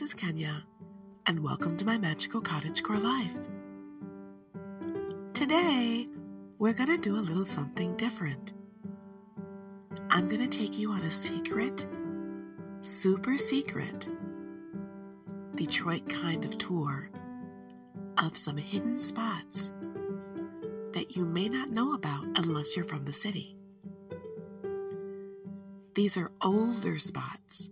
this 0.00 0.14
is 0.14 0.14
Kenya, 0.14 0.64
and 1.26 1.44
welcome 1.44 1.76
to 1.76 1.84
my 1.84 1.98
magical 1.98 2.40
cottagecore 2.40 3.02
life. 3.02 3.36
Today, 5.34 6.06
we're 6.58 6.72
to 6.88 6.96
do 6.96 7.16
a 7.16 7.20
little 7.20 7.44
something 7.44 7.94
different. 7.98 8.54
I'm 10.08 10.26
to 10.40 10.58
take 10.58 10.78
you 10.78 10.90
on 10.90 11.02
a 11.02 11.10
secret, 11.10 11.86
super 12.80 13.36
secret, 13.36 14.08
Detroit 15.54 16.08
kind 16.08 16.46
of 16.46 16.56
tour 16.56 17.10
of 18.24 18.38
some 18.38 18.56
hidden 18.56 18.96
spots 18.96 19.70
that 20.94 21.14
you 21.14 21.26
may 21.26 21.50
not 21.50 21.68
know 21.68 21.92
about 21.92 22.24
unless 22.36 22.74
you're 22.74 22.86
from 22.86 23.04
the 23.04 23.12
city. 23.12 23.54
These 25.94 26.16
are 26.16 26.30
older 26.40 26.98
spots, 26.98 27.68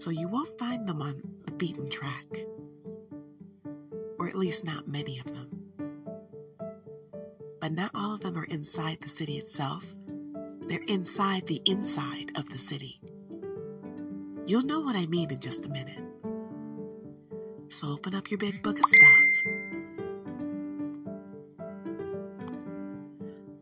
so 0.00 0.08
you 0.08 0.26
won't 0.28 0.58
find 0.58 0.88
them 0.88 1.02
on 1.02 1.20
the 1.44 1.52
beaten 1.52 1.90
track, 1.90 2.24
or 4.18 4.26
at 4.28 4.34
least 4.34 4.64
not 4.64 4.88
many 4.88 5.18
of 5.18 5.26
them. 5.26 5.50
But 7.60 7.72
not 7.72 7.90
all 7.94 8.14
of 8.14 8.20
them 8.20 8.38
are 8.38 8.44
inside 8.44 9.00
the 9.00 9.10
city 9.10 9.36
itself, 9.36 9.94
they're 10.62 10.80
inside 10.88 11.46
the 11.46 11.60
inside 11.66 12.32
of 12.34 12.48
the 12.48 12.58
city. 12.58 12.98
You'll 14.46 14.62
know 14.62 14.80
what 14.80 14.96
I 14.96 15.04
mean 15.04 15.30
in 15.30 15.38
just 15.38 15.66
a 15.66 15.68
minute. 15.68 16.02
So 17.68 17.88
open 17.88 18.14
up 18.14 18.30
your 18.30 18.38
big 18.38 18.62
book 18.62 18.78
of 18.78 18.86
stuff. 18.86 19.42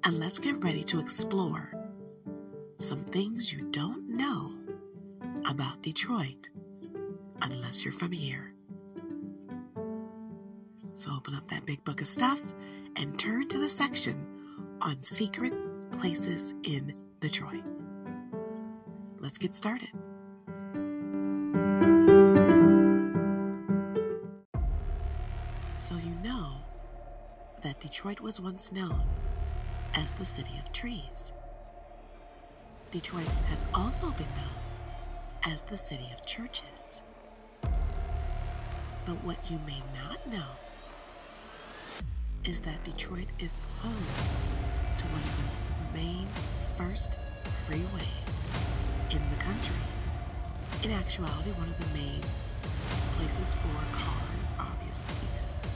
And 0.05 0.21
let's 0.21 0.39
get 0.39 0.63
ready 0.63 0.85
to 0.85 1.01
explore 1.01 1.73
some 2.79 3.03
things 3.03 3.53
you 3.53 3.69
don't 3.73 4.09
know 4.09 4.48
about 5.59 5.83
Detroit 5.83 6.51
unless 7.43 7.85
you're 7.85 7.91
from 7.91 8.13
here. 8.13 8.53
So 10.95 11.11
open 11.17 11.35
up 11.35 11.49
that 11.49 11.67
big 11.67 11.83
book 11.83 12.01
of 12.01 12.07
stuff 12.07 12.41
and 12.95 13.19
turn 13.19 13.49
to 13.49 13.59
the 13.59 13.69
section 13.69 14.25
on 14.81 15.01
secret 15.01 15.53
places 15.91 16.55
in 16.63 16.95
Detroit. 17.19 17.65
Let's 19.19 19.37
get 19.37 19.53
started. 19.53 19.91
So, 25.77 25.97
you 25.97 26.15
know 26.23 26.53
that 27.63 27.81
Detroit 27.81 28.21
was 28.21 28.41
once 28.41 28.71
known 28.71 29.03
as 29.95 30.15
the 30.15 30.25
City 30.25 30.53
of 30.61 30.73
Trees. 30.73 31.33
Detroit 32.93 33.27
has 33.49 33.67
also 33.75 34.11
been 34.13 34.27
known 34.37 34.68
as 35.53 35.63
the 35.63 35.77
City 35.77 36.11
of 36.13 36.27
Churches. 36.27 37.01
But 39.07 39.17
what 39.25 39.39
you 39.51 39.59
may 39.67 39.81
not 39.95 40.27
know 40.31 40.51
is 42.45 42.61
that 42.61 42.85
Detroit 42.85 43.29
is 43.39 43.61
home 43.81 43.95
to 44.99 45.05
one 45.07 45.23
of 45.23 45.37
the 45.39 45.99
main 45.99 46.27
first 46.77 47.17
freeways 47.67 48.45
in 49.11 49.23
the 49.31 49.43
country. 49.43 49.83
In 50.83 50.91
actuality, 50.91 51.51
one 51.53 51.69
of 51.69 51.79
the 51.79 51.95
main 51.99 52.21
places 53.17 53.55
for 53.55 53.97
cars, 53.97 54.51
obviously, 54.59 55.17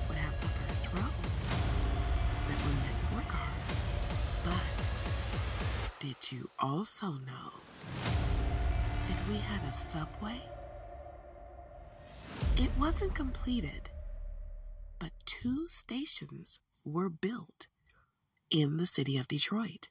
would 0.08 0.18
have 0.18 0.38
the 0.42 0.48
first 0.48 0.86
roads 0.92 1.48
that 1.48 2.58
were 2.64 2.76
meant 2.84 3.00
for 3.08 3.22
cars. 3.30 3.80
But 4.44 4.90
did 5.98 6.30
you 6.30 6.50
also 6.58 7.06
know 7.06 8.31
we 9.28 9.38
had 9.38 9.62
a 9.62 9.72
subway? 9.72 10.40
It 12.56 12.70
wasn't 12.78 13.14
completed, 13.14 13.90
but 14.98 15.10
two 15.24 15.68
stations 15.68 16.60
were 16.84 17.08
built 17.08 17.68
in 18.50 18.76
the 18.76 18.86
city 18.86 19.16
of 19.16 19.28
Detroit. 19.28 19.88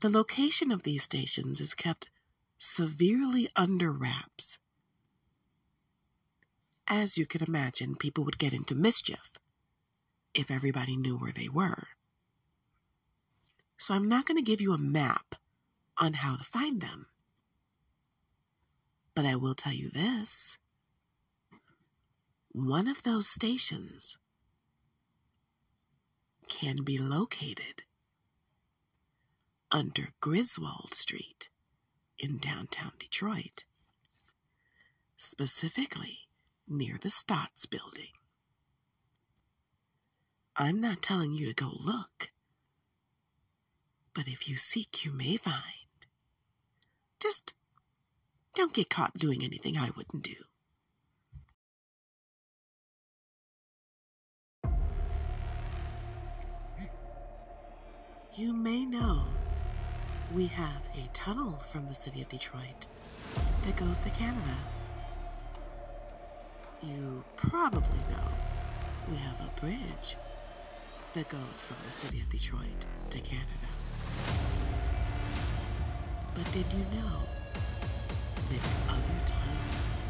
The 0.00 0.08
location 0.10 0.72
of 0.72 0.82
these 0.82 1.04
stations 1.04 1.60
is 1.60 1.74
kept 1.74 2.10
severely 2.58 3.48
under 3.56 3.92
wraps. 3.92 4.58
As 6.88 7.16
you 7.16 7.24
can 7.26 7.42
imagine, 7.42 7.94
people 7.94 8.24
would 8.24 8.38
get 8.38 8.52
into 8.52 8.74
mischief 8.74 9.32
if 10.34 10.50
everybody 10.50 10.96
knew 10.96 11.16
where 11.16 11.32
they 11.32 11.48
were. 11.48 11.88
So 13.76 13.94
I'm 13.94 14.08
not 14.08 14.26
going 14.26 14.36
to 14.36 14.42
give 14.42 14.60
you 14.60 14.72
a 14.72 14.78
map 14.78 15.36
on 15.98 16.14
how 16.14 16.36
to 16.36 16.44
find 16.44 16.80
them. 16.80 17.06
But 19.14 19.26
I 19.26 19.36
will 19.36 19.54
tell 19.54 19.72
you 19.74 19.90
this 19.90 20.58
one 22.52 22.86
of 22.86 23.02
those 23.02 23.28
stations 23.28 24.18
can 26.48 26.84
be 26.84 26.98
located 26.98 27.82
under 29.70 30.10
Griswold 30.20 30.94
Street 30.94 31.48
in 32.18 32.38
downtown 32.38 32.92
Detroit, 32.98 33.64
specifically 35.16 36.28
near 36.68 36.98
the 37.00 37.08
Stotts 37.08 37.64
building. 37.64 38.12
I'm 40.56 40.80
not 40.80 41.00
telling 41.00 41.32
you 41.32 41.46
to 41.46 41.54
go 41.54 41.72
look, 41.80 42.28
but 44.14 44.28
if 44.28 44.46
you 44.46 44.56
seek, 44.56 45.04
you 45.06 45.10
may 45.12 45.38
find. 45.38 45.62
Just 47.18 47.54
don't 48.54 48.72
get 48.72 48.90
caught 48.90 49.14
doing 49.14 49.42
anything 49.42 49.76
I 49.76 49.90
wouldn't 49.96 50.22
do. 50.22 50.34
You 58.34 58.52
may 58.54 58.84
know 58.86 59.24
we 60.34 60.46
have 60.46 60.82
a 60.94 61.08
tunnel 61.12 61.58
from 61.70 61.86
the 61.88 61.94
city 61.94 62.22
of 62.22 62.28
Detroit 62.28 62.86
that 63.64 63.76
goes 63.76 63.98
to 64.00 64.10
Canada. 64.10 64.56
You 66.82 67.22
probably 67.36 68.00
know 68.10 68.28
we 69.10 69.16
have 69.16 69.38
a 69.40 69.60
bridge 69.60 70.16
that 71.14 71.28
goes 71.28 71.62
from 71.62 71.76
the 71.86 71.92
city 71.92 72.20
of 72.20 72.30
Detroit 72.30 72.86
to 73.10 73.18
Canada. 73.20 73.46
But 76.34 76.50
did 76.52 76.64
you 76.72 76.84
know 76.98 77.20
are 78.56 78.94
other 78.94 79.18
tunnels 79.26 80.00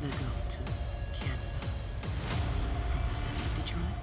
that 0.00 0.10
go 0.10 0.30
to 0.48 0.58
Canada 1.12 1.60
from 2.90 3.00
the 3.08 3.14
city 3.14 3.36
of 3.36 3.64
Detroit? 3.64 3.98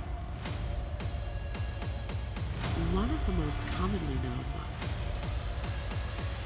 One 2.94 3.10
of 3.10 3.26
the 3.26 3.34
most 3.34 3.62
commonly 3.78 4.16
known 4.24 4.46
ones 4.56 5.06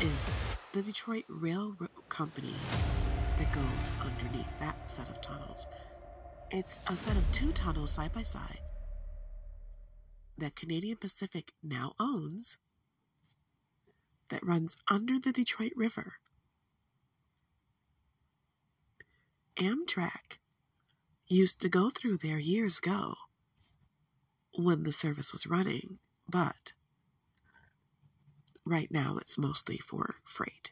is 0.01 0.35
the 0.73 0.81
Detroit 0.81 1.25
Railroad 1.29 1.89
Company 2.09 2.53
that 3.37 3.51
goes 3.53 3.93
underneath 4.01 4.59
that 4.59 4.89
set 4.89 5.09
of 5.09 5.21
tunnels. 5.21 5.67
It's 6.51 6.79
a 6.87 6.97
set 6.97 7.15
of 7.15 7.31
two 7.31 7.51
tunnels 7.51 7.91
side 7.91 8.11
by 8.11 8.23
side 8.23 8.59
that 10.37 10.55
Canadian 10.55 10.97
Pacific 10.97 11.53
now 11.63 11.93
owns 11.99 12.57
that 14.29 14.45
runs 14.45 14.75
under 14.89 15.19
the 15.19 15.31
Detroit 15.31 15.73
River. 15.75 16.13
Amtrak 19.57 20.39
used 21.27 21.61
to 21.61 21.69
go 21.69 21.89
through 21.89 22.17
there 22.17 22.39
years 22.39 22.79
ago 22.79 23.15
when 24.55 24.83
the 24.83 24.91
service 24.91 25.31
was 25.31 25.47
running, 25.47 25.99
but 26.27 26.73
right 28.65 28.91
now 28.91 29.17
it's 29.17 29.37
mostly 29.37 29.77
for 29.77 30.15
freight. 30.23 30.71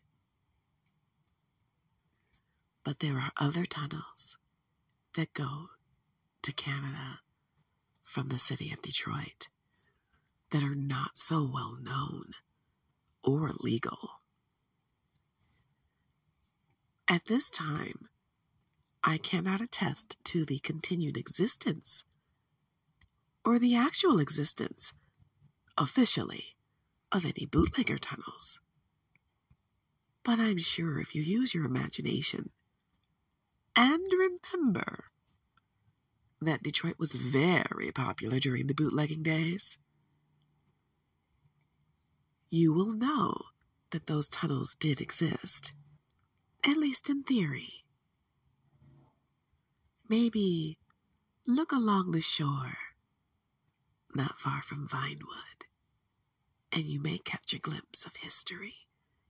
But 2.83 2.99
there 2.99 3.17
are 3.17 3.31
other 3.37 3.65
tunnels 3.65 4.37
that 5.13 5.33
go 5.33 5.69
to 6.41 6.53
Canada 6.53 7.19
from 8.03 8.29
the 8.29 8.37
city 8.37 8.71
of 8.71 8.81
Detroit 8.81 9.49
that 10.49 10.63
are 10.63 10.75
not 10.75 11.17
so 11.17 11.43
well 11.51 11.77
known 11.79 12.31
or 13.23 13.51
legal. 13.59 14.21
At 17.07 17.25
this 17.25 17.49
time, 17.49 18.09
I 19.03 19.17
cannot 19.17 19.61
attest 19.61 20.17
to 20.25 20.45
the 20.45 20.59
continued 20.59 21.17
existence 21.17 22.03
or 23.43 23.57
the 23.57 23.75
actual 23.75 24.19
existence, 24.19 24.93
officially, 25.77 26.55
of 27.11 27.25
any 27.25 27.47
bootlegger 27.47 27.97
tunnels. 27.97 28.59
But 30.23 30.39
I'm 30.39 30.59
sure 30.59 30.99
if 30.99 31.15
you 31.15 31.23
use 31.23 31.55
your 31.55 31.65
imagination 31.65 32.51
and 33.75 34.05
remember 34.11 35.05
that 36.39 36.63
Detroit 36.63 36.95
was 36.99 37.13
very 37.15 37.91
popular 37.91 38.39
during 38.39 38.67
the 38.67 38.73
bootlegging 38.75 39.23
days, 39.23 39.77
you 42.49 42.73
will 42.73 42.93
know 42.93 43.35
that 43.91 44.07
those 44.07 44.29
tunnels 44.29 44.75
did 44.75 45.01
exist. 45.01 45.73
at 46.65 46.77
least 46.77 47.09
in 47.09 47.23
theory. 47.23 47.80
Maybe 50.11 50.77
look 51.47 51.71
along 51.71 52.11
the 52.11 52.19
shore, 52.19 52.75
not 54.13 54.37
far 54.37 54.61
from 54.61 54.85
Vinewood, 54.85 55.67
and 56.73 56.83
you 56.83 56.99
may 56.99 57.17
catch 57.17 57.53
a 57.53 57.59
glimpse 57.59 58.05
of 58.05 58.17
history 58.17 58.75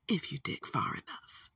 if 0.08 0.32
you 0.32 0.40
dig 0.40 0.66
far 0.66 0.96
enough. 0.96 1.52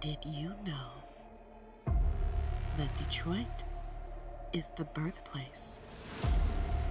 Did 0.00 0.18
you 0.24 0.54
know 0.66 0.90
that 2.78 2.98
Detroit 2.98 3.62
is 4.52 4.72
the 4.76 4.86
birthplace 4.86 5.78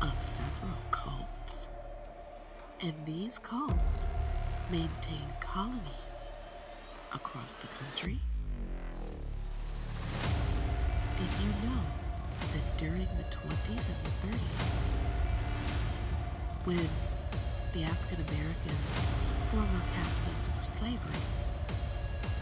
of 0.01 0.21
several 0.21 0.80
cults? 0.91 1.68
And 2.81 2.94
these 3.06 3.38
cults 3.38 4.06
maintain 4.71 5.27
colonies 5.39 6.31
across 7.13 7.53
the 7.53 7.67
country? 7.67 8.19
Did 11.17 11.44
you 11.44 11.50
know 11.69 11.81
that 12.53 12.77
during 12.77 13.07
the 13.17 13.23
20s 13.25 13.88
and 13.88 14.00
the 14.03 14.27
30s, 14.27 14.81
when 16.65 16.89
the 17.73 17.83
African 17.83 18.25
American 18.27 18.75
former 19.51 19.81
captives 19.94 20.57
of 20.57 20.65
slavery 20.65 21.21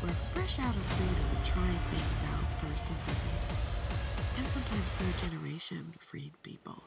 were 0.01 0.09
fresh 0.09 0.59
out 0.59 0.75
of 0.75 0.83
freedom 0.83 1.25
and 1.35 1.45
trying 1.45 1.79
things 1.91 2.23
out 2.31 2.45
first 2.61 2.87
and 2.87 2.97
second, 2.97 3.39
and 4.37 4.47
sometimes 4.47 4.91
third 4.93 5.29
generation 5.29 5.93
freed 5.99 6.31
people 6.41 6.83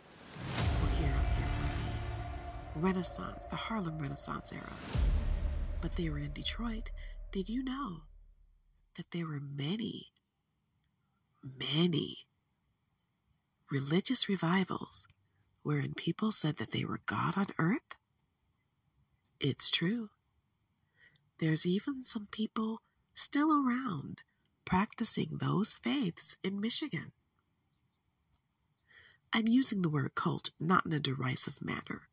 were 0.83 0.91
here 0.97 1.12
up 1.12 1.37
here 1.37 1.50
for 1.61 2.81
the 2.81 2.81
Renaissance, 2.87 3.47
the 3.47 3.56
Harlem 3.56 3.99
Renaissance 3.99 4.53
era. 4.53 5.16
But 5.81 5.96
they 5.96 6.08
were 6.08 6.19
in 6.19 6.32
Detroit. 6.32 6.90
Did 7.32 7.49
you 7.49 7.62
know 7.62 8.02
that 8.96 9.11
there 9.11 9.26
were 9.26 9.40
many, 9.40 10.12
many 11.43 12.26
religious 13.70 14.28
revivals 14.28 15.06
wherein 15.62 15.94
people 15.94 16.32
said 16.32 16.56
that 16.56 16.70
they 16.70 16.84
were 16.84 17.00
God 17.06 17.37
on 17.37 17.46
earth? 17.58 17.96
It's 19.40 19.70
true. 19.70 20.11
There's 21.38 21.67
even 21.67 22.02
some 22.02 22.28
people 22.31 22.81
still 23.14 23.52
around 23.52 24.23
practicing 24.64 25.38
those 25.38 25.75
faiths 25.75 26.37
in 26.43 26.61
Michigan. 26.61 27.12
I'm 29.32 29.46
using 29.46 29.82
the 29.82 29.90
word 29.90 30.14
cult 30.14 30.50
not 30.58 30.87
in 30.87 30.93
a 30.93 31.00
derisive 31.00 31.62
manner. 31.62 32.08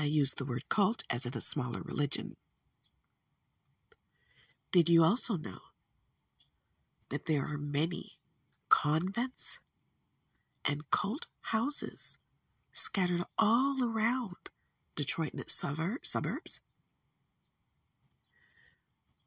I 0.00 0.04
use 0.04 0.32
the 0.32 0.46
word 0.46 0.70
cult 0.70 1.02
as 1.10 1.26
in 1.26 1.36
a 1.36 1.42
smaller 1.42 1.82
religion. 1.82 2.34
Did 4.72 4.88
you 4.88 5.04
also 5.04 5.36
know 5.36 5.58
that 7.10 7.26
there 7.26 7.44
are 7.44 7.58
many 7.58 8.12
convents 8.70 9.58
and 10.64 10.90
cult 10.90 11.26
houses 11.42 12.16
scattered 12.72 13.24
all 13.36 13.84
around 13.84 14.48
Detroit 14.96 15.32
and 15.32 15.40
its 15.42 15.54
suburbs? 15.54 16.60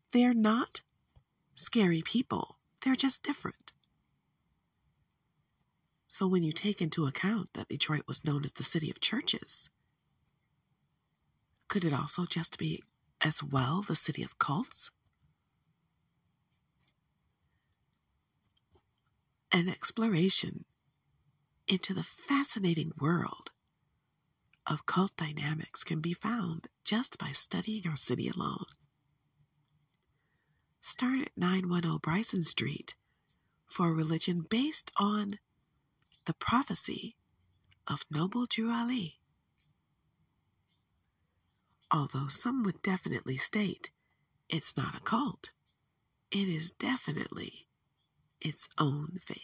They're 0.10 0.34
not 0.34 0.82
scary 1.54 2.02
people, 2.02 2.58
they're 2.82 2.96
just 2.96 3.22
different. 3.22 3.74
So, 6.08 6.26
when 6.26 6.42
you 6.42 6.52
take 6.52 6.82
into 6.82 7.06
account 7.06 7.54
that 7.54 7.68
Detroit 7.68 8.08
was 8.08 8.26
known 8.26 8.44
as 8.44 8.54
the 8.54 8.64
city 8.64 8.90
of 8.90 9.00
churches, 9.00 9.70
could 11.74 11.84
it 11.84 11.92
also 11.92 12.28
just 12.28 12.60
be 12.60 12.84
as 13.26 13.42
well 13.42 13.82
the 13.82 13.96
city 13.96 14.22
of 14.22 14.38
cults? 14.38 14.92
An 19.52 19.68
exploration 19.68 20.66
into 21.68 21.96
the 21.96 22.04
fascinating 22.04 22.92
world 23.02 23.50
of 24.68 24.86
cult 24.86 25.18
dynamics 25.18 25.84
can 25.84 26.00
be 26.00 26.14
found 26.14 26.68
just 26.84 27.18
by 27.18 27.32
studying 27.32 27.88
our 27.88 27.96
city 27.96 28.30
alone 28.30 28.66
start 30.80 31.22
at 31.22 31.32
910 31.36 31.98
Bryson 32.04 32.44
Street 32.44 32.94
for 33.66 33.88
a 33.90 33.96
religion 33.96 34.46
based 34.48 34.92
on 34.98 35.40
the 36.26 36.36
prophecy 36.36 37.16
of 37.88 38.06
Noble 38.12 38.46
Drew 38.46 38.72
Ali. 38.72 39.23
Although 41.94 42.28
some 42.28 42.64
would 42.64 42.82
definitely 42.82 43.38
state 43.38 43.92
it's 44.50 44.76
not 44.76 44.98
a 44.98 45.00
cult, 45.00 45.52
it 46.32 46.50
is 46.50 46.72
definitely 46.72 47.68
its 48.42 48.68
own 48.78 49.20
faith. 49.22 49.40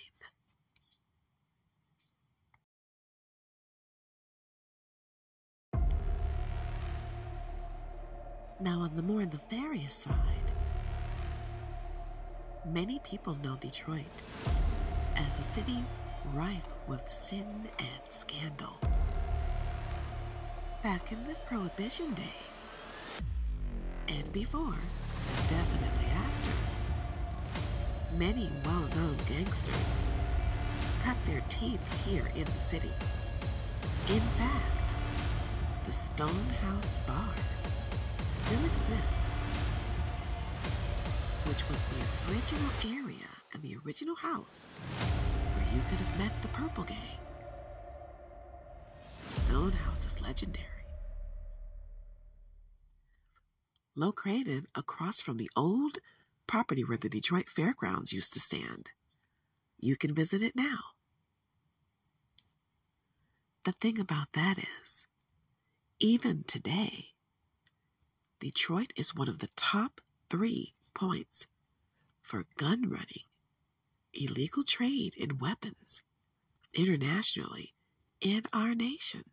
Now, 8.60 8.81
on 8.81 8.98
the 8.98 9.04
more 9.04 9.25
nefarious 9.25 9.94
side, 9.94 10.52
Many 12.66 13.00
people 13.00 13.36
know 13.42 13.56
Detroit 13.56 14.06
as 15.16 15.40
a 15.40 15.44
city 15.44 15.84
rife 16.34 16.68
with 16.88 17.10
sin 17.12 17.68
and 17.80 18.02
scandal. 18.10 18.78
Back 20.81 21.12
in 21.12 21.22
the 21.28 21.36
Prohibition 21.46 22.14
days, 22.14 22.74
and 24.08 24.31
before, 24.31 24.62
and 24.62 25.50
definitely 25.50 26.06
after, 26.16 26.52
many 28.18 28.50
well 28.64 28.88
known 28.96 29.18
gangsters 29.28 29.94
cut 31.04 31.18
their 31.26 31.44
teeth 31.50 31.81
here 32.06 32.31
in 32.34 32.46
the 32.46 32.60
city. 32.60 32.94
In 34.10 34.22
fact, 34.40 34.96
the 35.86 35.92
Stonehouse 35.92 37.00
Bar 37.00 37.34
still 38.30 38.66
exists 38.66 39.44
which 41.46 41.68
was 41.68 41.84
the 41.84 42.31
original 42.31 42.70
area 43.04 43.28
and 43.54 43.62
the 43.64 43.76
original 43.86 44.16
house 44.16 44.68
where 45.56 45.76
you 45.76 45.81
could 45.90 46.00
have 46.00 46.19
met 46.19 46.42
the 46.42 46.48
Purple 46.50 46.86
Gang. 46.86 47.19
Stone 49.30 49.74
House 49.74 50.07
is 50.07 50.21
legendary. 50.21 50.66
Located 53.95 54.66
across 54.74 55.21
from 55.21 55.38
the 55.38 55.52
old 55.56 56.00
property 56.48 56.83
where 56.83 56.98
the 56.98 57.09
Detroit 57.09 57.48
Fairgrounds 57.48 58.12
used 58.12 58.33
to 58.33 58.40
stand, 58.40 58.90
you 59.80 59.95
can 59.95 60.16
visit 60.16 60.42
it 60.42 60.56
now. 60.56 60.80
The 63.66 63.71
thing 63.74 64.00
about 64.00 64.31
that 64.31 64.57
is, 64.81 65.06
even 66.00 66.44
today, 66.48 67.09
Detroit 68.40 68.94
is 68.95 69.16
one 69.16 69.30
of 69.30 69.40
the 69.40 69.50
top 69.56 70.02
three 70.28 70.74
points 70.95 71.45
for 72.24 72.45
gun 72.57 72.90
running, 72.90 73.28
illegal 74.12 74.64
trade 74.64 75.14
in 75.16 75.38
weapons 75.38 76.02
internationally 76.74 77.76
in 78.21 78.44
our 78.54 78.76
nation. 78.76 79.23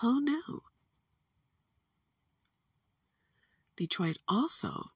Who 0.00 0.20
knew? 0.20 0.62
Detroit 3.76 4.18
also 4.28 4.92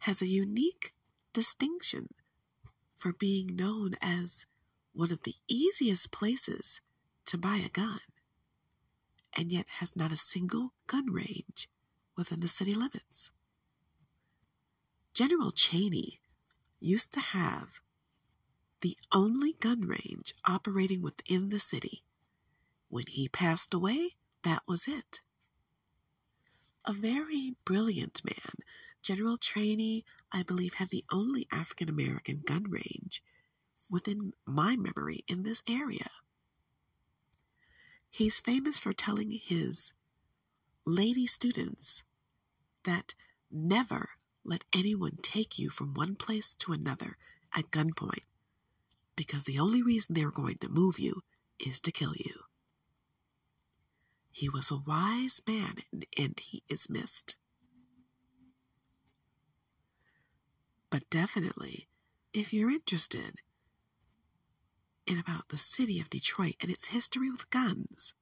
has 0.00 0.20
a 0.20 0.26
unique 0.26 0.92
distinction 1.32 2.08
for 2.94 3.12
being 3.12 3.56
known 3.56 3.94
as 4.02 4.46
one 4.92 5.10
of 5.10 5.22
the 5.22 5.34
easiest 5.48 6.10
places 6.10 6.80
to 7.24 7.38
buy 7.38 7.56
a 7.56 7.70
gun, 7.70 8.00
and 9.36 9.50
yet 9.50 9.66
has 9.78 9.96
not 9.96 10.12
a 10.12 10.16
single 10.16 10.72
gun 10.86 11.10
range 11.10 11.68
within 12.16 12.40
the 12.40 12.48
city 12.48 12.74
limits. 12.74 13.30
General 15.14 15.50
Cheney 15.50 16.20
used 16.80 17.12
to 17.14 17.20
have 17.20 17.80
the 18.82 18.98
only 19.12 19.54
gun 19.54 19.80
range 19.86 20.34
operating 20.44 21.02
within 21.02 21.48
the 21.48 21.60
city. 21.60 22.02
When 22.88 23.04
he 23.08 23.28
passed 23.28 23.72
away, 23.72 24.16
that 24.42 24.62
was 24.66 24.86
it. 24.86 25.20
A 26.84 26.92
very 26.92 27.54
brilliant 27.64 28.22
man, 28.24 28.54
General 29.00 29.36
Cheney, 29.36 30.04
I 30.32 30.42
believe, 30.42 30.74
had 30.74 30.88
the 30.88 31.04
only 31.12 31.46
African 31.52 31.88
American 31.88 32.42
gun 32.44 32.64
range 32.68 33.22
within 33.88 34.32
my 34.44 34.76
memory 34.76 35.24
in 35.28 35.44
this 35.44 35.62
area. 35.68 36.10
He's 38.10 38.40
famous 38.40 38.80
for 38.80 38.92
telling 38.92 39.30
his 39.30 39.92
lady 40.84 41.26
students 41.26 42.02
that 42.82 43.14
never 43.50 44.10
let 44.44 44.64
anyone 44.74 45.18
take 45.22 45.56
you 45.56 45.70
from 45.70 45.94
one 45.94 46.16
place 46.16 46.52
to 46.54 46.72
another 46.72 47.16
at 47.54 47.70
gunpoint 47.70 48.24
because 49.16 49.44
the 49.44 49.58
only 49.58 49.82
reason 49.82 50.14
they're 50.14 50.30
going 50.30 50.58
to 50.58 50.68
move 50.68 50.98
you 50.98 51.22
is 51.58 51.80
to 51.80 51.92
kill 51.92 52.14
you. 52.16 52.34
He 54.30 54.48
was 54.48 54.70
a 54.70 54.78
wise 54.78 55.42
man, 55.46 55.76
and 56.16 56.38
he 56.40 56.62
is 56.68 56.88
missed. 56.88 57.36
But 60.90 61.08
definitely, 61.10 61.88
if 62.32 62.52
you're 62.52 62.70
interested 62.70 63.36
in 65.06 65.18
about 65.18 65.48
the 65.48 65.58
city 65.58 66.00
of 66.00 66.10
Detroit 66.10 66.56
and 66.60 66.70
its 66.70 66.88
history 66.88 67.30
with 67.30 67.50
guns, 67.50 68.14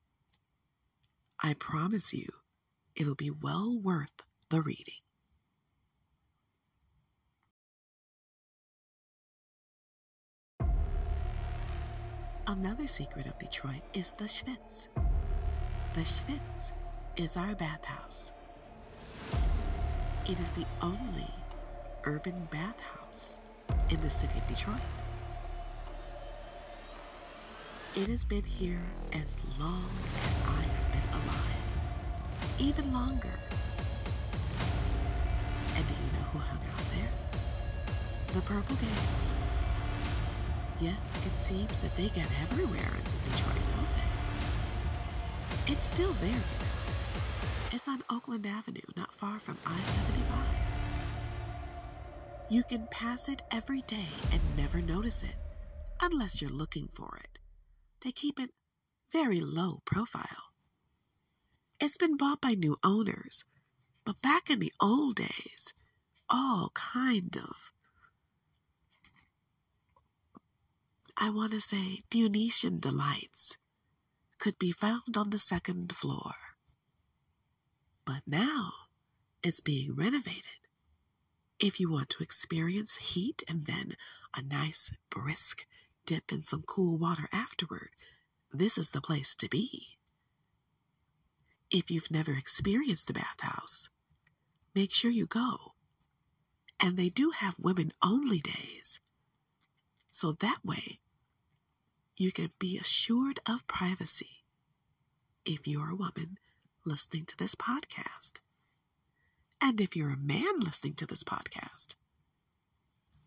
I 1.41 1.55
promise 1.55 2.13
you 2.13 2.27
it'll 2.95 3.15
be 3.15 3.31
well 3.31 3.79
worth 3.79 4.25
the 4.49 4.61
reading. 4.61 5.03
Another 12.47 12.87
secret 12.87 13.27
of 13.27 13.39
Detroit 13.39 13.83
is 13.95 14.13
the 14.13 14.25
Schvitz. 14.25 14.89
The 15.95 16.01
Schvitz 16.01 16.73
is 17.17 17.37
our 17.37 17.55
bathhouse. 17.55 18.33
It 20.29 20.39
is 20.41 20.51
the 20.53 20.65
only 20.83 21.31
urban 22.05 22.49
bathhouse 22.51 23.41
in 23.91 24.01
the 24.01 24.11
city 24.11 24.39
of 24.39 24.47
Detroit. 24.49 24.81
It 27.97 28.09
has 28.09 28.25
been 28.25 28.45
here 28.45 28.83
as 29.13 29.37
long 29.59 29.91
as 30.29 30.39
I 30.41 30.63
have 30.63 30.93
been 30.93 31.09
alive, 31.13 32.59
even 32.59 32.93
longer. 32.93 33.39
And 35.77 35.87
do 35.87 35.93
you 35.93 36.13
know 36.13 36.25
who 36.33 36.39
hung 36.39 36.59
out 36.59 36.91
there? 36.97 37.11
The 38.35 38.41
Purple 38.43 38.77
Gang. 38.77 39.40
Yes, 40.81 41.19
it 41.27 41.39
seems 41.39 41.79
that 41.79 41.95
they 41.97 42.09
get 42.09 42.27
everywhere 42.43 42.91
in 42.97 43.05
Detroit, 43.05 43.63
don't 43.77 43.95
they? 45.67 45.73
It's 45.73 45.85
still 45.85 46.13
there, 46.15 46.31
you 46.31 46.35
know. 46.35 46.71
It's 47.73 47.87
on 47.87 48.03
Oakland 48.11 48.47
Avenue, 48.47 48.81
not 48.97 49.13
far 49.13 49.39
from 49.39 49.59
I 49.67 49.79
75. 49.79 50.39
You 52.49 52.63
can 52.65 52.89
pass 52.91 53.29
it 53.29 53.43
every 53.51 53.83
day 53.83 54.09
and 54.33 54.41
never 54.57 54.81
notice 54.81 55.23
it, 55.23 55.37
unless 56.01 56.41
you're 56.41 56.51
looking 56.51 56.89
for 56.93 57.19
it. 57.23 57.39
They 58.01 58.13
keep 58.13 58.41
it 58.41 58.51
very 59.13 59.41
low 59.41 59.83
profile. 59.85 60.51
It's 61.79 61.99
been 61.99 62.17
bought 62.17 62.41
by 62.41 62.55
new 62.55 62.77
owners, 62.83 63.45
but 64.05 64.21
back 64.23 64.49
in 64.51 64.59
the 64.61 64.73
old 64.81 65.17
days, 65.17 65.75
all 66.29 66.71
kind 66.75 67.37
of, 67.37 67.73
I 71.21 71.31
want 71.31 71.53
to 71.53 71.61
say, 71.61 72.01
Dionysian 72.09 72.81
delights 72.81 73.59
could 74.39 74.59
be 74.59 74.73
found 74.73 75.17
on 75.17 75.31
the 75.31 75.39
second 75.39 75.95
floor. 75.95 76.33
But 78.07 78.23
now 78.27 78.73
it's 79.43 79.61
being 79.61 79.95
renovated 79.95 80.61
if 81.61 81.79
you 81.79 81.91
want 81.91 82.09
to 82.11 82.23
experience 82.23 82.97
heat 82.97 83.43
and 83.47 83.67
then 83.67 83.95
a 84.35 84.43
nice 84.43 84.91
brisk 85.11 85.67
dip 86.07 86.33
in 86.33 86.43
some 86.43 86.63
cool 86.63 86.97
water 86.97 87.29
afterward, 87.33 87.91
this 88.53 88.79
is 88.79 88.91
the 88.91 89.01
place 89.03 89.35
to 89.37 89.49
be. 89.49 89.99
If 91.71 91.91
you've 91.91 92.11
never 92.11 92.33
experienced 92.33 93.11
a 93.11 93.13
bathhouse, 93.13 93.91
make 94.75 94.93
sure 94.93 95.11
you 95.11 95.27
go. 95.27 95.75
And 96.83 96.97
they 96.97 97.11
do 97.11 97.31
have 97.31 97.55
women 97.59 97.93
only 98.03 98.39
days. 98.39 99.01
So 100.11 100.33
that 100.33 100.65
way, 100.65 100.99
you 102.21 102.31
can 102.31 102.51
be 102.59 102.77
assured 102.77 103.41
of 103.49 103.67
privacy 103.67 104.45
if 105.47 105.67
you're 105.67 105.89
a 105.89 105.97
woman 105.97 106.37
listening 106.85 107.25
to 107.25 107.35
this 107.39 107.55
podcast. 107.55 108.41
And 109.63 109.81
if 109.81 109.97
you're 109.97 110.11
a 110.11 110.19
man 110.19 110.61
listening 110.61 110.93
to 110.97 111.07
this 111.07 111.25
podcast, 111.25 111.95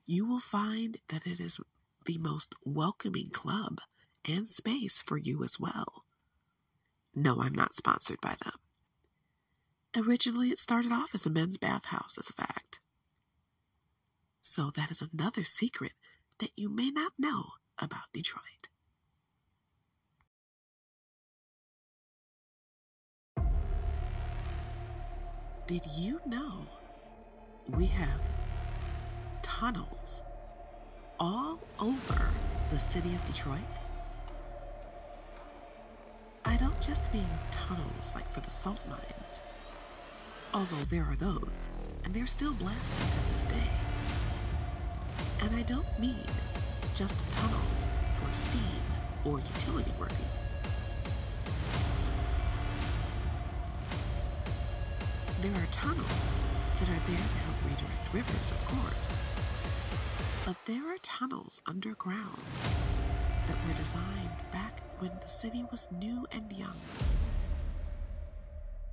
you 0.05 0.27
will 0.27 0.39
find 0.39 0.97
that 1.07 1.25
it 1.25 1.39
is 1.39 1.59
the 2.05 2.19
most 2.19 2.53
welcoming 2.65 3.29
club 3.31 3.79
and 4.29 4.47
space 4.47 5.01
for 5.01 5.17
you 5.17 5.43
as 5.43 5.59
well. 5.59 6.05
No, 7.15 7.41
I'm 7.41 7.55
not 7.55 7.73
sponsored 7.73 8.21
by 8.21 8.35
them. 8.43 8.53
Originally, 10.05 10.49
it 10.49 10.59
started 10.59 10.91
off 10.91 11.15
as 11.15 11.25
a 11.25 11.31
men's 11.31 11.57
bathhouse, 11.57 12.19
as 12.19 12.29
a 12.29 12.33
fact. 12.33 12.79
So, 14.43 14.69
that 14.75 14.91
is 14.91 15.01
another 15.01 15.43
secret 15.43 15.93
that 16.37 16.51
you 16.55 16.69
may 16.69 16.91
not 16.91 17.13
know 17.17 17.53
about 17.79 18.13
Detroit. 18.13 18.62
Did 25.65 25.85
you 25.95 26.19
know 26.25 26.67
we 27.69 27.85
have 27.85 28.19
tunnels 29.41 30.21
all 31.21 31.57
over 31.79 32.27
the 32.69 32.77
city 32.77 33.15
of 33.15 33.23
Detroit? 33.23 33.59
I 36.43 36.57
don't 36.57 36.79
just 36.81 37.11
mean 37.13 37.29
tunnels 37.51 38.11
like 38.13 38.29
for 38.29 38.41
the 38.41 38.49
salt 38.49 38.81
mines, 38.89 39.39
although 40.53 40.83
there 40.89 41.05
are 41.05 41.15
those, 41.15 41.69
and 42.03 42.13
they're 42.13 42.25
still 42.25 42.53
blasted 42.55 43.13
to 43.13 43.31
this 43.31 43.45
day. 43.45 43.69
And 45.43 45.55
I 45.55 45.61
don't 45.61 45.87
mean 45.97 46.25
just 46.93 47.15
tunnels 47.31 47.87
for 48.17 48.35
steam 48.35 48.83
or 49.23 49.39
utility 49.39 49.93
working. 49.97 50.25
There 55.43 55.51
are 55.61 55.67
tunnels 55.73 56.39
that 56.79 56.87
are 56.87 57.03
there 57.05 57.17
to 57.17 57.37
help 57.43 57.65
redirect 57.65 58.13
rivers, 58.13 58.51
of 58.51 58.63
course. 58.63 59.13
But 60.45 60.55
there 60.65 60.95
are 60.95 60.97
tunnels 61.01 61.61
underground 61.65 62.39
that 63.49 63.57
were 63.67 63.73
designed 63.73 64.31
back 64.53 64.79
when 64.99 65.11
the 65.21 65.27
city 65.27 65.65
was 65.69 65.89
new 65.91 66.25
and 66.31 66.49
young. 66.53 66.77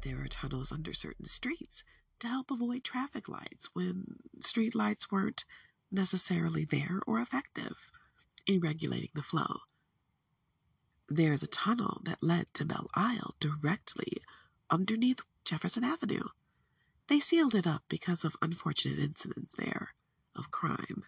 There 0.03 0.21
are 0.21 0.27
tunnels 0.27 0.73
under 0.73 0.93
certain 0.93 1.27
streets 1.27 1.85
to 2.19 2.27
help 2.27 2.51
avoid 2.51 2.83
traffic 2.83 3.29
lights 3.29 3.69
when 3.73 4.17
street 4.41 4.75
lights 4.75 5.09
weren't 5.09 5.45
necessarily 5.93 6.65
there 6.65 7.01
or 7.07 7.21
effective 7.21 7.93
in 8.49 8.59
regulating 8.59 9.11
the 9.15 9.23
flow. 9.23 9.61
There's 11.09 11.45
a 11.45 11.47
tunnel 11.47 12.01
that 12.07 12.25
led 12.25 12.53
to 12.55 12.65
Belle 12.65 12.91
Isle 12.97 13.37
directly 13.39 14.15
underneath 14.69 15.21
Jefferson 15.45 15.85
Avenue. 15.85 16.25
They 17.11 17.19
sealed 17.19 17.57
it 17.57 17.67
up 17.67 17.83
because 17.89 18.23
of 18.23 18.37
unfortunate 18.41 19.01
incidents 19.01 19.51
there 19.59 19.95
of 20.37 20.53
crime. 20.53 21.03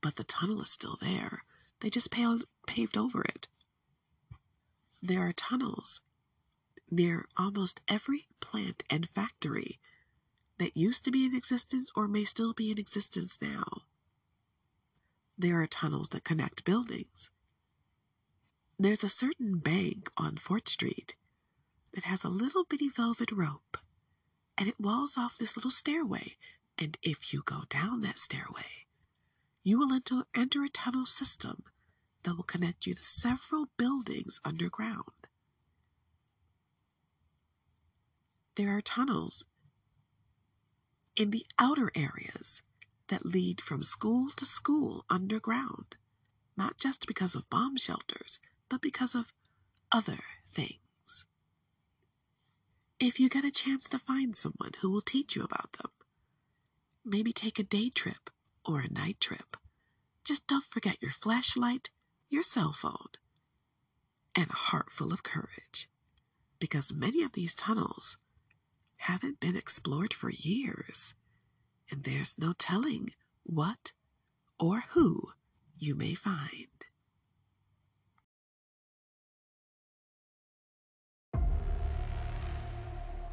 But 0.00 0.16
the 0.16 0.24
tunnel 0.24 0.62
is 0.62 0.70
still 0.70 0.96
there. 0.98 1.44
They 1.80 1.90
just 1.90 2.10
paved 2.10 2.96
over 2.96 3.20
it. 3.20 3.48
There 5.02 5.28
are 5.28 5.34
tunnels 5.34 6.00
near 6.90 7.28
almost 7.36 7.82
every 7.86 8.28
plant 8.40 8.82
and 8.88 9.06
factory 9.06 9.78
that 10.56 10.74
used 10.74 11.04
to 11.04 11.10
be 11.10 11.26
in 11.26 11.36
existence 11.36 11.90
or 11.94 12.08
may 12.08 12.24
still 12.24 12.54
be 12.54 12.70
in 12.70 12.78
existence 12.78 13.38
now. 13.42 13.82
There 15.36 15.60
are 15.60 15.66
tunnels 15.66 16.08
that 16.08 16.24
connect 16.24 16.64
buildings. 16.64 17.30
There's 18.78 19.04
a 19.04 19.10
certain 19.10 19.58
bank 19.58 20.08
on 20.16 20.38
Fort 20.38 20.66
Street 20.66 21.14
that 21.92 22.04
has 22.04 22.24
a 22.24 22.30
little 22.30 22.64
bitty 22.64 22.88
velvet 22.88 23.30
rope 23.30 23.76
and 24.58 24.68
it 24.68 24.80
walls 24.80 25.16
off 25.16 25.38
this 25.38 25.56
little 25.56 25.70
stairway. 25.70 26.36
And 26.76 26.98
if 27.02 27.32
you 27.32 27.42
go 27.44 27.62
down 27.70 28.00
that 28.02 28.18
stairway, 28.18 28.86
you 29.62 29.78
will 29.78 29.92
enter, 29.92 30.24
enter 30.34 30.64
a 30.64 30.68
tunnel 30.68 31.06
system 31.06 31.62
that 32.24 32.36
will 32.36 32.44
connect 32.44 32.86
you 32.86 32.94
to 32.94 33.02
several 33.02 33.68
buildings 33.76 34.40
underground. 34.44 35.04
There 38.56 38.76
are 38.76 38.80
tunnels 38.80 39.44
in 41.16 41.30
the 41.30 41.46
outer 41.58 41.92
areas 41.94 42.62
that 43.06 43.24
lead 43.24 43.60
from 43.60 43.82
school 43.84 44.30
to 44.36 44.44
school 44.44 45.04
underground, 45.08 45.96
not 46.56 46.76
just 46.78 47.06
because 47.06 47.36
of 47.36 47.48
bomb 47.48 47.76
shelters, 47.76 48.40
but 48.68 48.82
because 48.82 49.14
of 49.14 49.32
other 49.92 50.18
things. 50.50 50.87
If 53.00 53.20
you 53.20 53.28
get 53.28 53.44
a 53.44 53.52
chance 53.52 53.88
to 53.90 53.98
find 53.98 54.36
someone 54.36 54.72
who 54.80 54.90
will 54.90 55.02
teach 55.02 55.36
you 55.36 55.44
about 55.44 55.74
them, 55.74 55.90
maybe 57.04 57.32
take 57.32 57.60
a 57.60 57.62
day 57.62 57.90
trip 57.90 58.28
or 58.64 58.80
a 58.80 58.92
night 58.92 59.20
trip. 59.20 59.56
Just 60.24 60.48
don't 60.48 60.64
forget 60.64 61.00
your 61.00 61.12
flashlight, 61.12 61.90
your 62.28 62.42
cell 62.42 62.72
phone, 62.72 63.12
and 64.34 64.50
a 64.50 64.54
heart 64.54 64.90
full 64.90 65.12
of 65.12 65.22
courage. 65.22 65.88
Because 66.58 66.92
many 66.92 67.22
of 67.22 67.34
these 67.34 67.54
tunnels 67.54 68.18
haven't 68.96 69.38
been 69.38 69.56
explored 69.56 70.12
for 70.12 70.30
years, 70.30 71.14
and 71.92 72.02
there's 72.02 72.36
no 72.36 72.52
telling 72.52 73.12
what 73.44 73.92
or 74.58 74.82
who 74.88 75.34
you 75.78 75.94
may 75.94 76.14
find. 76.14 76.77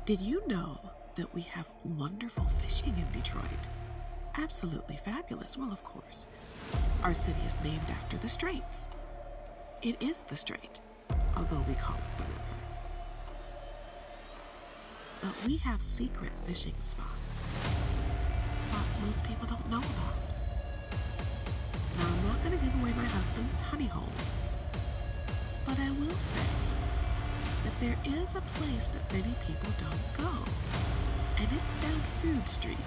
Did 0.06 0.22
you 0.22 0.46
know 0.46 0.78
that 1.16 1.34
we 1.34 1.42
have 1.42 1.68
wonderful 1.84 2.46
fishing 2.46 2.94
in 2.96 3.12
Detroit? 3.12 3.44
Absolutely 4.38 4.98
fabulous. 4.98 5.58
Well, 5.58 5.72
of 5.72 5.84
course. 5.84 6.28
Our 7.02 7.16
city 7.16 7.40
is 7.44 7.58
named 7.64 7.90
after 7.90 8.16
the 8.20 8.28
Straits. 8.28 8.88
It 9.82 10.00
is 10.04 10.22
the 10.22 10.36
Strait, 10.36 10.80
although 11.36 11.66
we 11.68 11.74
call 11.74 11.96
it 11.96 12.18
the 12.18 12.24
river. 12.24 12.56
But 15.24 15.48
we 15.48 15.58
have 15.58 15.82
secret 15.82 16.32
fishing 16.46 16.76
spots. 16.78 17.44
Spots 18.60 19.00
most 19.08 19.26
people 19.26 19.48
don't 19.48 19.72
know 19.72 19.80
about. 19.80 20.16
Now, 21.98 22.06
I'm 22.06 22.28
not 22.28 22.44
going 22.44 22.56
to 22.56 22.64
give 22.64 22.80
away 22.80 22.94
my 22.96 23.06
husband's 23.06 23.60
honey 23.60 23.88
holes, 23.88 24.38
but 25.66 25.80
I 25.80 25.90
will 26.00 26.20
say 26.20 26.46
that 27.66 27.80
there 27.80 27.98
is 28.06 28.36
a 28.36 28.42
place 28.42 28.88
that 28.88 29.12
many 29.12 29.34
people 29.46 29.72
don't 29.80 30.26
go, 30.26 30.32
and 31.38 31.48
it's 31.52 31.78
down 31.78 32.00
Food 32.22 32.48
Street, 32.48 32.78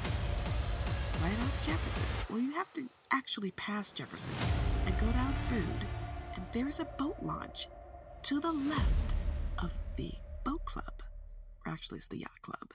right 1.23 1.39
off 1.43 1.67
Jefferson. 1.67 2.05
Well, 2.31 2.41
you 2.41 2.53
have 2.53 2.73
to 2.75 2.89
actually 3.13 3.51
pass 3.53 3.93
Jefferson 3.93 4.35
and 4.87 4.99
go 5.01 5.07
down 5.13 5.35
Food, 5.49 5.87
and 6.37 6.45
there 6.53 6.69
is 6.69 6.79
a 6.79 6.85
boat 6.85 7.17
launch 7.21 7.67
to 8.23 8.41
the 8.41 8.53
left 8.53 9.15
of 9.63 9.73
the 9.97 10.13
boat 10.45 10.65
club. 10.65 11.03
Or 11.67 11.73
actually, 11.73 11.99
it's 11.99 12.07
the 12.07 12.19
yacht 12.19 12.41
club. 12.43 12.73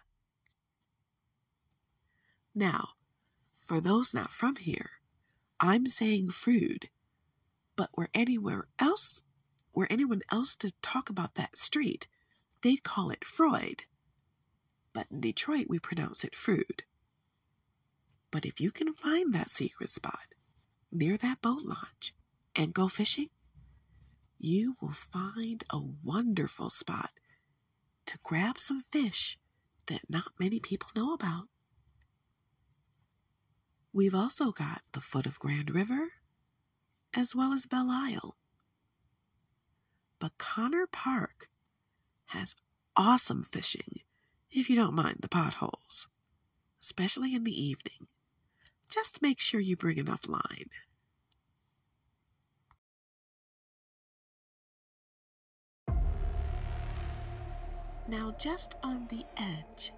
Now, 2.54 2.90
for 3.58 3.80
those 3.80 4.14
not 4.14 4.32
from 4.32 4.58
here, 4.58 4.92
I'm 5.60 5.86
saying 5.86 6.32
food, 6.32 6.90
but 7.78 7.90
were 7.96 8.10
anywhere 8.14 8.68
else, 8.78 9.24
were 9.74 9.88
anyone 9.90 10.22
else 10.32 10.56
to 10.58 10.72
talk 10.82 11.10
about 11.10 11.36
that 11.36 11.58
street, 11.58 12.08
they'd 12.62 12.84
call 12.84 13.10
it 13.10 13.26
Freud. 13.26 13.84
But 14.94 15.08
in 15.10 15.22
Detroit, 15.22 15.66
we 15.68 15.80
pronounce 15.80 16.24
it 16.24 16.36
Froude. 16.36 16.84
But 18.32 18.46
if 18.46 18.60
you 18.60 18.72
can 18.72 18.94
find 18.94 19.34
that 19.34 19.50
secret 19.50 19.90
spot 19.90 20.28
near 20.92 21.18
that 21.18 21.42
boat 21.42 21.64
launch 21.64 22.14
and 22.56 22.74
go 22.74 22.88
fishing, 22.88 23.30
you 24.38 24.76
will 24.82 24.94
find 24.94 25.64
a 25.70 25.80
wonderful 25.80 26.70
spot 26.70 27.12
to 28.06 28.20
grab 28.24 28.60
some 28.60 28.82
fish 28.82 29.38
that 29.88 30.10
not 30.10 30.34
many 30.40 30.60
people 30.60 30.90
know 30.96 31.14
about. 31.14 31.48
We've 33.92 34.16
also 34.16 34.52
got 34.52 34.82
the 34.92 35.02
foot 35.02 35.26
of 35.26 35.40
Grand 35.40 35.70
River 35.70 36.10
as 37.14 37.36
well 37.36 37.54
as 37.54 37.66
Belle 37.66 37.90
Isle. 37.90 38.36
But 40.24 40.38
Connor 40.38 40.88
Park 40.88 41.50
has 42.28 42.56
awesome 42.96 43.44
fishing 43.44 44.00
if 44.50 44.70
you 44.70 44.76
don't 44.78 44.94
mind 44.94 45.18
the 45.20 45.28
potholes, 45.28 46.08
especially 46.82 47.36
in 47.36 47.44
the 47.44 47.52
evening. 47.52 48.08
Just 48.90 49.22
make 49.22 49.42
sure 49.42 49.60
you 49.60 49.76
bring 49.76 49.98
enough 49.98 50.30
line. 50.30 50.70
Now, 58.08 58.34
just 58.40 58.76
on 58.82 59.08
the 59.10 59.26
edge 59.36 59.92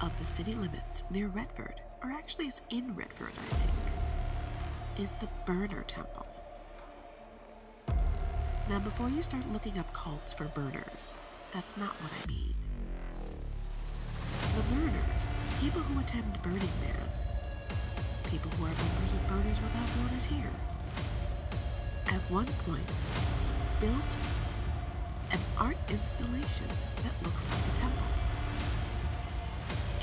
of 0.00 0.10
the 0.18 0.24
city 0.24 0.54
limits 0.54 1.04
near 1.08 1.28
Redford, 1.28 1.80
or 2.02 2.10
actually 2.10 2.48
it's 2.48 2.62
in 2.68 2.96
Redford, 2.96 3.30
I 3.38 3.54
think, 3.54 3.72
is 4.98 5.12
the 5.20 5.28
Burner 5.46 5.84
Temple. 5.84 6.33
Now, 8.66 8.78
before 8.78 9.10
you 9.10 9.22
start 9.22 9.44
looking 9.52 9.78
up 9.78 9.92
cults 9.92 10.32
for 10.32 10.44
burners, 10.44 11.12
that's 11.52 11.76
not 11.76 11.90
what 12.00 12.10
I 12.10 12.26
mean. 12.26 12.54
The 14.56 14.62
burners, 14.74 15.28
people 15.60 15.82
who 15.82 16.00
attend 16.00 16.40
Burning 16.40 16.60
Man, 16.80 17.08
people 18.30 18.50
who 18.52 18.64
are 18.64 18.68
members 18.68 19.12
of 19.12 19.28
Burners 19.28 19.60
Without 19.60 19.86
Borders 20.00 20.24
here, 20.24 20.50
at 22.06 22.20
one 22.30 22.46
point 22.64 22.88
built 23.80 24.16
an 25.32 25.40
art 25.58 25.76
installation 25.90 26.68
that 27.02 27.12
looks 27.22 27.46
like 27.50 27.74
a 27.74 27.76
temple. 27.76 28.06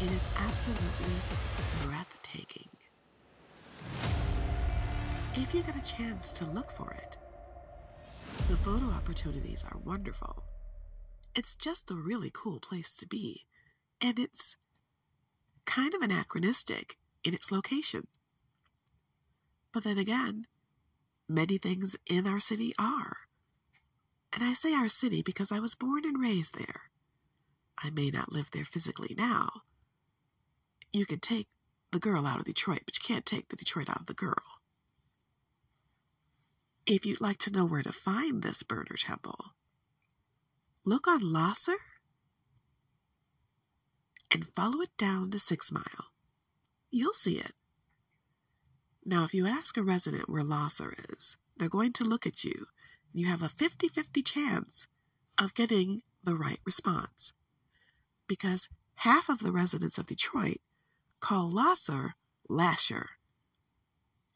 It 0.03 0.11
is 0.11 0.29
absolutely 0.37 1.15
breathtaking. 1.83 2.69
If 5.33 5.55
you 5.55 5.63
get 5.63 5.75
a 5.75 5.81
chance 5.81 6.31
to 6.33 6.45
look 6.45 6.69
for 6.69 6.91
it, 6.91 7.17
the 8.51 8.57
photo 8.57 8.87
opportunities 8.87 9.63
are 9.63 9.79
wonderful. 9.85 10.43
It's 11.33 11.55
just 11.55 11.89
a 11.89 11.95
really 11.95 12.29
cool 12.33 12.59
place 12.59 12.93
to 12.97 13.07
be, 13.07 13.45
and 14.01 14.19
it's 14.19 14.57
kind 15.63 15.93
of 15.93 16.01
anachronistic 16.01 16.97
in 17.23 17.33
its 17.33 17.49
location. 17.49 18.07
But 19.71 19.85
then 19.85 19.97
again, 19.97 20.47
many 21.29 21.59
things 21.59 21.95
in 22.05 22.27
our 22.27 22.41
city 22.41 22.73
are. 22.77 23.15
And 24.33 24.43
I 24.43 24.51
say 24.51 24.73
our 24.73 24.89
city 24.89 25.21
because 25.21 25.53
I 25.53 25.61
was 25.61 25.73
born 25.73 26.03
and 26.03 26.19
raised 26.19 26.57
there. 26.57 26.91
I 27.81 27.89
may 27.89 28.09
not 28.09 28.33
live 28.33 28.51
there 28.51 28.65
physically 28.65 29.15
now. 29.17 29.61
You 30.91 31.05
can 31.05 31.21
take 31.21 31.47
the 31.91 31.99
girl 31.99 32.27
out 32.27 32.39
of 32.39 32.45
Detroit, 32.45 32.81
but 32.85 32.97
you 32.97 33.01
can't 33.01 33.25
take 33.25 33.47
the 33.47 33.55
Detroit 33.55 33.89
out 33.89 34.01
of 34.01 34.07
the 34.07 34.13
girl. 34.13 34.60
If 36.85 37.05
you'd 37.05 37.21
like 37.21 37.37
to 37.39 37.51
know 37.51 37.65
where 37.65 37.83
to 37.83 37.91
find 37.91 38.41
this 38.41 38.63
burner 38.63 38.97
temple, 38.97 39.53
look 40.83 41.07
on 41.07 41.21
Lahser 41.21 41.77
and 44.31 44.47
follow 44.55 44.81
it 44.81 44.95
down 44.97 45.29
to 45.31 45.39
Six 45.39 45.71
Mile. 45.71 46.11
You'll 46.89 47.13
see 47.13 47.37
it. 47.37 47.53
Now, 49.05 49.23
if 49.23 49.33
you 49.33 49.47
ask 49.47 49.77
a 49.77 49.83
resident 49.83 50.29
where 50.29 50.43
Lahser 50.43 50.93
is, 51.13 51.37
they're 51.57 51.69
going 51.69 51.93
to 51.93 52.03
look 52.03 52.25
at 52.25 52.43
you 52.43 52.67
and 53.11 53.21
you 53.21 53.27
have 53.27 53.41
a 53.41 53.49
50 53.49 53.87
50 53.87 54.21
chance 54.23 54.87
of 55.37 55.53
getting 55.53 56.01
the 56.23 56.35
right 56.35 56.59
response. 56.65 57.33
Because 58.27 58.69
half 58.95 59.29
of 59.29 59.39
the 59.39 59.51
residents 59.51 59.97
of 59.97 60.07
Detroit 60.07 60.61
call 61.19 61.51
Lahser 61.51 62.13
Lasher. 62.49 63.09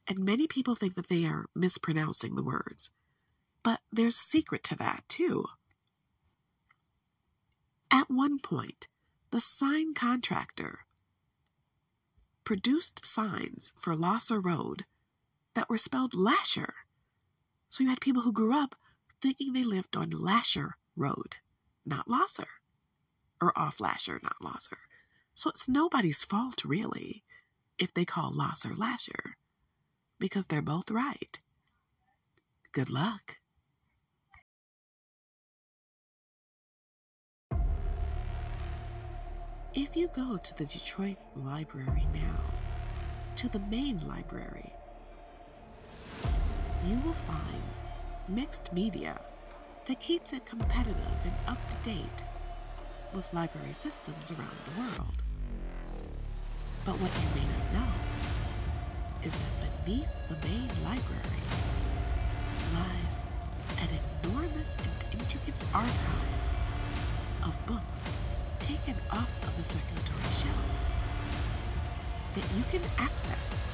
And 0.08 0.20
many 0.20 0.48
people 0.48 0.76
think 0.76 0.96
that 0.96 1.10
they 1.10 1.26
are 1.26 1.46
mispronouncing 1.56 2.36
the 2.36 2.44
words. 2.44 2.91
But 3.63 3.82
there's 3.91 4.15
a 4.15 4.20
secret 4.20 4.63
to 4.65 4.76
that, 4.76 5.04
too. 5.08 5.46
At 7.91 8.10
one 8.10 8.39
point, 8.39 8.88
the 9.32 9.39
sign 9.39 9.94
contractor 9.94 10.86
produced 12.44 13.06
signs 13.06 13.74
for 13.80 13.96
Lahser 13.96 14.39
Road 14.44 14.86
that 15.56 15.70
were 15.70 15.78
spelled 15.78 16.13
Lasher. 16.13 16.76
So 17.70 17.84
you 17.84 17.89
had 17.89 18.02
people 18.02 18.22
who 18.22 18.32
grew 18.32 18.54
up 18.54 18.76
thinking 19.22 19.54
they 19.54 19.63
lived 19.63 19.96
on 19.96 20.12
Lasher 20.12 20.78
Road, 20.96 21.38
not 21.86 22.08
Lahser. 22.08 22.48
Or 23.41 23.58
off 23.58 23.80
Lasher, 23.80 24.20
not 24.22 24.38
Lahser. 24.41 24.78
So 25.34 25.50
it's 25.50 25.68
nobody's 25.68 26.24
fault, 26.24 26.63
really, 26.63 27.24
if 27.78 27.94
they 27.94 28.06
call 28.06 28.32
Lahser 28.32 28.78
Lasher, 28.78 29.36
because 30.19 30.45
they're 30.45 30.62
both 30.62 30.91
right. 30.91 31.39
Good 32.71 32.89
luck. 32.89 33.38
If 39.73 39.97
you 39.97 40.08
go 40.08 40.38
to 40.38 40.58
the 40.58 40.65
Detroit 40.65 41.17
Library 41.36 42.08
now, 42.13 42.39
to 43.36 43.49
the 43.49 43.60
main 43.60 43.99
library, 44.08 44.71
you 46.86 46.97
will 46.99 47.13
find 47.13 47.63
mixed 48.30 48.71
media 48.71 49.19
that 49.86 49.99
keeps 49.99 50.32
it 50.32 50.45
competitive 50.45 51.17
and 51.23 51.34
up 51.47 51.60
to 51.69 51.89
date 51.89 52.23
with 53.13 53.34
library 53.34 53.73
systems 53.73 54.32
around 54.32 54.56
the 54.65 54.80
world. 54.80 55.23
But 56.86 56.95
what 56.95 57.12
you 57.21 57.28
may 57.41 57.47
not 57.47 57.73
know 57.73 59.25
is 59.25 59.36
that 59.36 59.64
beneath 59.86 60.08
the 60.30 60.48
main 60.48 60.67
library 60.84 61.41
lies 62.74 63.24
an 63.80 63.88
enormous 64.24 64.78
and 64.78 65.21
intricate 65.21 65.54
archive 65.74 66.41
of 67.43 67.56
books 67.67 68.10
taken 68.60 68.95
off 69.12 69.30
of 69.43 69.56
the 69.58 69.63
circulatory 69.63 70.32
shelves 70.32 71.04
that 72.34 72.43
you 72.58 72.63
can 72.71 72.82
access 72.98 73.67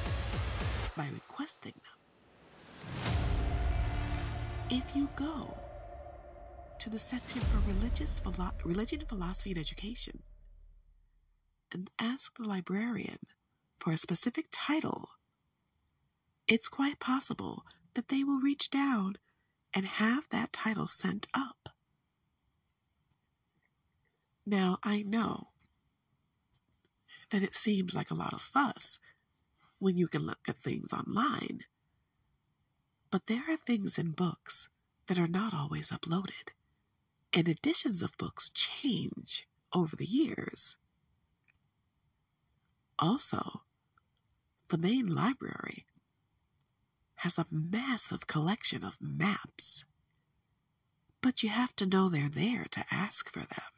by 0.96 1.08
requesting 1.12 1.72
them. 1.74 3.00
If 4.70 4.94
you 4.94 5.08
go 5.16 5.56
to 6.78 6.90
the 6.90 6.98
section 6.98 7.40
for 7.40 7.58
religious 7.66 8.18
philo- 8.18 8.52
religion, 8.64 9.00
philosophy, 9.08 9.50
and 9.52 9.58
education 9.58 10.22
and 11.72 11.90
ask 11.98 12.36
the 12.36 12.46
librarian 12.46 13.18
for 13.78 13.92
a 13.92 13.96
specific 13.96 14.46
title, 14.50 15.08
it's 16.48 16.68
quite 16.68 16.98
possible 16.98 17.64
that 17.94 18.08
they 18.08 18.24
will 18.24 18.40
reach 18.40 18.70
down 18.70 19.16
and 19.74 19.86
have 19.86 20.28
that 20.30 20.52
title 20.52 20.86
sent 20.86 21.26
up. 21.34 21.68
Now, 24.44 24.78
I 24.82 25.02
know 25.02 25.48
that 27.30 27.42
it 27.42 27.54
seems 27.54 27.94
like 27.94 28.10
a 28.10 28.14
lot 28.14 28.32
of 28.32 28.42
fuss 28.42 28.98
when 29.78 29.96
you 29.96 30.08
can 30.08 30.26
look 30.26 30.48
at 30.48 30.56
things 30.56 30.92
online, 30.92 31.60
but 33.10 33.26
there 33.26 33.44
are 33.48 33.56
things 33.56 33.98
in 33.98 34.12
books 34.12 34.68
that 35.06 35.18
are 35.18 35.28
not 35.28 35.54
always 35.54 35.90
uploaded, 35.90 36.50
and 37.32 37.48
editions 37.48 38.02
of 38.02 38.16
books 38.18 38.50
change 38.50 39.46
over 39.72 39.96
the 39.96 40.06
years. 40.06 40.76
Also, 42.98 43.62
the 44.68 44.78
main 44.78 45.06
library 45.06 45.86
has 47.22 47.38
a 47.38 47.46
massive 47.52 48.26
collection 48.26 48.82
of 48.82 48.98
maps, 49.00 49.84
but 51.20 51.44
you 51.44 51.48
have 51.48 51.74
to 51.76 51.86
know 51.86 52.08
they're 52.08 52.28
there 52.28 52.64
to 52.68 52.84
ask 52.90 53.30
for 53.30 53.38
them. 53.38 53.70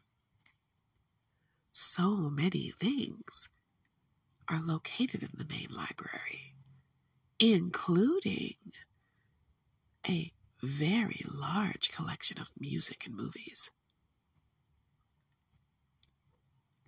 So 1.71 2.31
many 2.31 2.71
things 2.71 3.49
are 4.47 4.59
located 4.59 5.21
in 5.21 5.29
the 5.37 5.45
main 5.47 5.67
library, 5.69 6.55
including 7.37 8.55
a 10.09 10.31
very 10.63 11.21
large 11.31 11.91
collection 11.91 12.39
of 12.39 12.49
music 12.59 13.05
and 13.05 13.15
movies. 13.15 13.69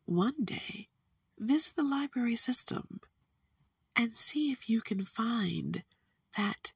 One 0.05 0.43
day, 0.43 0.87
visit 1.37 1.75
the 1.75 1.83
library 1.83 2.35
system 2.35 2.99
and 3.95 4.15
see 4.15 4.51
if 4.51 4.67
you 4.67 4.81
can 4.81 5.03
find 5.05 5.83
that 6.35 6.71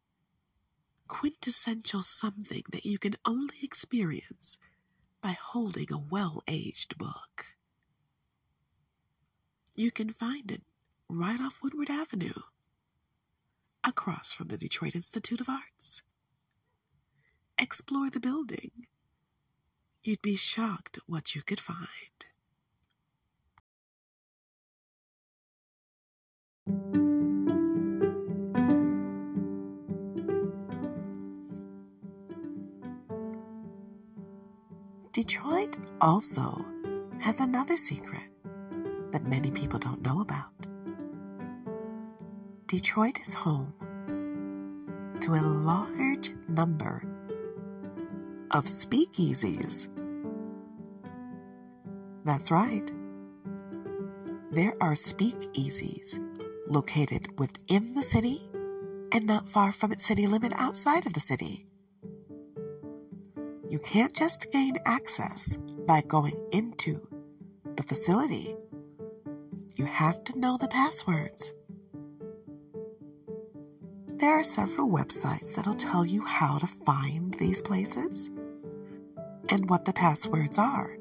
quintessential 1.07 2.01
something 2.01 2.63
that 2.71 2.85
you 2.85 2.97
can 2.97 3.15
only 3.25 3.57
experience 3.61 4.57
by 5.21 5.35
holding 5.39 5.91
a 5.91 5.97
well 5.97 6.41
aged 6.47 6.97
book. 6.97 7.55
You 9.75 9.91
can 9.91 10.09
find 10.09 10.51
it 10.51 10.61
right 11.09 11.39
off 11.41 11.59
Woodward 11.61 11.89
Avenue, 11.89 12.41
across 13.83 14.31
from 14.31 14.47
the 14.47 14.57
Detroit 14.57 14.95
Institute 14.95 15.41
of 15.41 15.49
Arts. 15.49 16.01
Explore 17.57 18.09
the 18.09 18.19
building. 18.19 18.71
You'd 20.03 20.21
be 20.21 20.35
shocked 20.35 20.99
what 21.07 21.35
you 21.35 21.41
could 21.41 21.59
find. 21.59 21.87
Detroit 26.67 27.10
also 36.01 36.65
has 37.19 37.39
another 37.39 37.77
secret 37.77 38.23
that 39.11 39.23
many 39.23 39.51
people 39.51 39.77
don't 39.77 40.01
know 40.01 40.21
about. 40.21 40.51
Detroit 42.65 43.19
is 43.19 43.33
home 43.33 43.73
to 45.21 45.33
a 45.33 45.41
large 45.41 46.31
number 46.49 47.03
of 48.51 48.65
speakeasies. 48.65 49.87
That's 52.25 52.49
right. 52.49 52.91
There 54.51 54.73
are 54.81 54.93
speakeasies 54.93 56.19
located 56.67 57.39
within 57.39 57.93
the 57.93 58.03
city 58.03 58.49
and 59.13 59.25
not 59.27 59.47
far 59.47 59.71
from 59.71 59.91
its 59.91 60.05
city 60.05 60.27
limit 60.27 60.53
outside 60.55 61.05
of 61.05 61.13
the 61.13 61.19
city. 61.19 61.67
You 63.69 63.79
can't 63.79 64.13
just 64.13 64.51
gain 64.51 64.73
access 64.85 65.57
by 65.91 66.01
going 66.07 66.47
into 66.53 67.05
the 67.75 67.83
facility. 67.83 68.55
You 69.75 69.83
have 69.83 70.23
to 70.23 70.39
know 70.39 70.55
the 70.55 70.69
passwords. 70.69 71.51
There 74.07 74.39
are 74.39 74.43
several 74.45 74.87
websites 74.87 75.53
that'll 75.53 75.73
tell 75.73 76.05
you 76.05 76.23
how 76.23 76.59
to 76.59 76.65
find 76.65 77.33
these 77.33 77.61
places 77.61 78.29
and 79.49 79.69
what 79.69 79.83
the 79.83 79.91
passwords 79.91 80.57
are. 80.57 80.95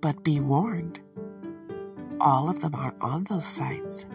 But 0.00 0.24
be 0.24 0.40
warned, 0.40 0.98
all 2.20 2.50
of 2.50 2.58
them 2.58 2.74
aren't 2.74 3.00
on 3.00 3.22
those 3.30 3.46
sites. 3.46 4.06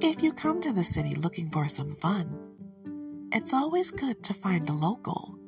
If 0.00 0.24
you 0.24 0.32
come 0.32 0.60
to 0.62 0.72
the 0.72 0.82
city 0.82 1.14
looking 1.14 1.50
for 1.50 1.68
some 1.68 1.94
fun, 1.94 2.36
it's 3.30 3.54
always 3.54 3.92
good 3.92 4.24
to 4.24 4.34
find 4.34 4.68
a 4.68 4.72
local. 4.72 5.38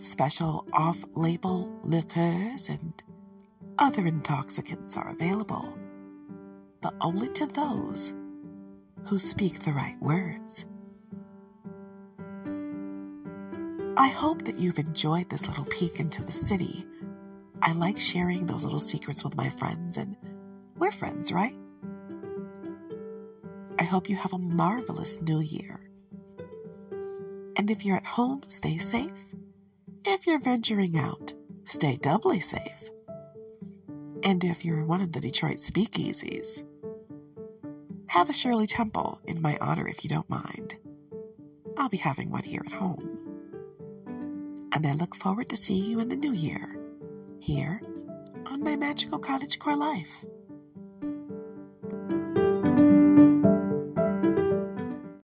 Special 0.00 0.66
off 0.72 1.04
label 1.12 1.70
liqueurs 1.82 2.70
and 2.70 3.02
other 3.78 4.06
intoxicants 4.06 4.96
are 4.96 5.10
available, 5.10 5.76
but 6.80 6.94
only 7.02 7.28
to 7.34 7.44
those 7.44 8.14
who 9.04 9.18
speak 9.18 9.58
the 9.58 9.74
right 9.74 10.00
words. 10.00 10.64
I 13.98 14.08
hope 14.08 14.46
that 14.46 14.56
you've 14.56 14.78
enjoyed 14.78 15.28
this 15.28 15.46
little 15.46 15.66
peek 15.66 16.00
into 16.00 16.24
the 16.24 16.32
city. 16.32 16.86
I 17.60 17.72
like 17.72 18.00
sharing 18.00 18.46
those 18.46 18.64
little 18.64 18.78
secrets 18.78 19.22
with 19.22 19.36
my 19.36 19.50
friends, 19.50 19.98
and 19.98 20.16
we're 20.78 20.92
friends, 20.92 21.30
right? 21.30 21.54
I 23.78 23.82
hope 23.82 24.08
you 24.08 24.16
have 24.16 24.32
a 24.32 24.38
marvelous 24.38 25.20
new 25.20 25.40
year. 25.40 25.78
And 27.58 27.70
if 27.70 27.84
you're 27.84 27.98
at 27.98 28.06
home, 28.06 28.44
stay 28.46 28.78
safe. 28.78 29.29
If 30.04 30.26
you're 30.26 30.40
venturing 30.40 30.96
out, 30.96 31.34
stay 31.64 31.96
doubly 31.96 32.40
safe. 32.40 32.90
And 34.24 34.42
if 34.42 34.64
you're 34.64 34.78
in 34.78 34.86
one 34.86 35.02
of 35.02 35.12
the 35.12 35.20
Detroit 35.20 35.56
speakeasies, 35.56 36.64
have 38.06 38.30
a 38.30 38.32
Shirley 38.32 38.66
Temple 38.66 39.20
in 39.24 39.42
my 39.42 39.58
honor 39.60 39.86
if 39.86 40.02
you 40.02 40.08
don't 40.08 40.28
mind. 40.30 40.76
I'll 41.76 41.90
be 41.90 41.98
having 41.98 42.30
one 42.30 42.44
here 42.44 42.62
at 42.64 42.72
home. 42.72 43.18
And 44.72 44.86
I 44.86 44.94
look 44.94 45.14
forward 45.14 45.50
to 45.50 45.56
seeing 45.56 45.90
you 45.90 46.00
in 46.00 46.08
the 46.08 46.16
new 46.16 46.32
year, 46.32 46.78
here 47.38 47.82
on 48.46 48.62
my 48.62 48.76
Magical 48.76 49.18
Cottage 49.18 49.58
Core 49.58 49.76
Life. 49.76 50.24